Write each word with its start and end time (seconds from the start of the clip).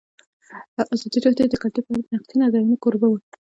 ازادي 0.93 1.19
راډیو 1.25 1.45
د 1.51 1.55
کلتور 1.61 1.83
په 1.85 1.91
اړه 1.95 2.03
د 2.07 2.11
نقدي 2.15 2.35
نظرونو 2.41 2.81
کوربه 2.83 3.07
وه. 3.09 3.19